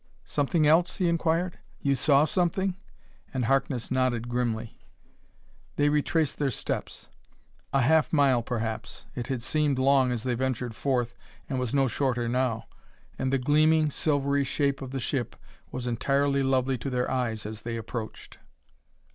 [0.25, 1.59] "Something else?" he inquired.
[1.79, 2.75] "You saw something?"
[3.35, 4.79] And Harkness nodded grimly.
[5.75, 7.07] They retraced their steps.
[7.71, 9.05] A half mile, perhaps.
[9.13, 11.13] It had seemed long as they ventured forth,
[11.47, 12.65] and was no shorter now.
[13.19, 15.35] And the gleaming, silvery shape of the ship
[15.71, 18.39] was entirely lovely to their eyes as they approached.